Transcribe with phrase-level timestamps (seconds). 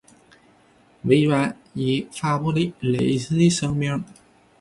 [1.03, 4.03] 微软也发布了类似的声明。